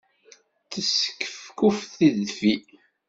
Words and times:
Teskefkuf 0.71 1.79
tedfi. 1.97 2.53